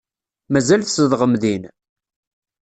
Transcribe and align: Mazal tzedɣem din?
Mazal 0.51 0.81
tzedɣem 0.83 1.33
din? 1.41 1.63